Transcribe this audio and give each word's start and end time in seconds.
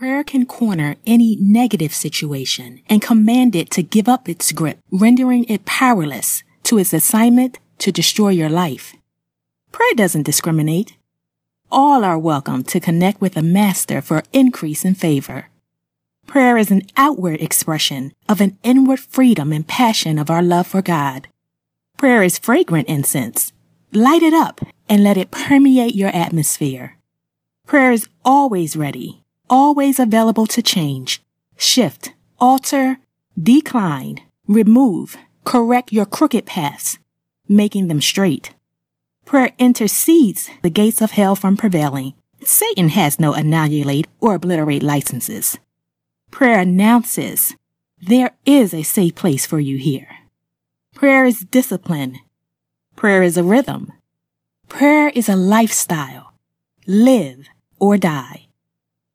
Prayer 0.00 0.24
can 0.24 0.46
corner 0.46 0.96
any 1.06 1.36
negative 1.42 1.92
situation 1.92 2.80
and 2.88 3.02
command 3.02 3.54
it 3.54 3.70
to 3.72 3.82
give 3.82 4.08
up 4.08 4.30
its 4.30 4.50
grip, 4.50 4.78
rendering 4.90 5.44
it 5.44 5.66
powerless 5.66 6.42
to 6.62 6.78
its 6.78 6.94
assignment 6.94 7.58
to 7.76 7.92
destroy 7.92 8.30
your 8.30 8.48
life. 8.48 8.94
Prayer 9.72 9.92
doesn't 9.94 10.22
discriminate. 10.22 10.96
All 11.70 12.02
are 12.02 12.18
welcome 12.18 12.62
to 12.62 12.80
connect 12.80 13.20
with 13.20 13.34
the 13.34 13.42
Master 13.42 14.00
for 14.00 14.22
increase 14.32 14.86
in 14.86 14.94
favor. 14.94 15.48
Prayer 16.26 16.56
is 16.56 16.70
an 16.70 16.80
outward 16.96 17.42
expression 17.42 18.14
of 18.26 18.40
an 18.40 18.56
inward 18.62 19.00
freedom 19.00 19.52
and 19.52 19.68
passion 19.68 20.18
of 20.18 20.30
our 20.30 20.42
love 20.42 20.66
for 20.66 20.80
God. 20.80 21.28
Prayer 21.98 22.22
is 22.22 22.38
fragrant 22.38 22.88
incense. 22.88 23.52
Light 23.92 24.22
it 24.22 24.32
up 24.32 24.62
and 24.88 25.04
let 25.04 25.18
it 25.18 25.30
permeate 25.30 25.94
your 25.94 26.08
atmosphere. 26.08 26.96
Prayer 27.66 27.92
is 27.92 28.08
always 28.24 28.76
ready, 28.76 29.19
always 29.50 29.98
available 29.98 30.46
to 30.46 30.62
change, 30.62 31.20
shift, 31.56 32.14
alter, 32.38 32.98
decline, 33.40 34.22
remove, 34.46 35.16
correct 35.44 35.92
your 35.92 36.06
crooked 36.06 36.46
paths, 36.46 36.98
making 37.48 37.88
them 37.88 38.00
straight. 38.00 38.54
Prayer 39.26 39.50
intercedes 39.58 40.48
the 40.62 40.70
gates 40.70 41.02
of 41.02 41.10
hell 41.10 41.36
from 41.36 41.56
prevailing. 41.56 42.14
Satan 42.42 42.88
has 42.88 43.20
no 43.20 43.34
annihilate 43.34 44.06
or 44.20 44.34
obliterate 44.34 44.82
licenses. 44.82 45.58
Prayer 46.30 46.60
announces 46.60 47.54
there 48.00 48.30
is 48.46 48.72
a 48.72 48.82
safe 48.82 49.14
place 49.14 49.44
for 49.44 49.60
you 49.60 49.76
here. 49.76 50.08
Prayer 50.94 51.24
is 51.24 51.40
discipline. 51.40 52.18
Prayer 52.96 53.22
is 53.22 53.36
a 53.36 53.44
rhythm. 53.44 53.92
Prayer 54.68 55.10
is 55.10 55.28
a 55.28 55.36
lifestyle. 55.36 56.32
Live 56.86 57.48
or 57.78 57.96
die. 57.96 58.46